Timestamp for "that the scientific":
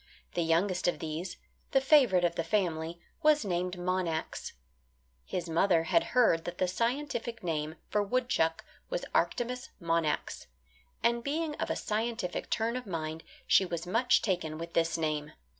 6.45-7.43